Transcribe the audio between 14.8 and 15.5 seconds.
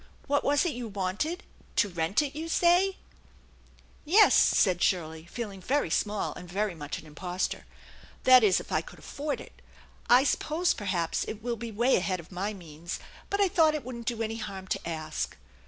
ask."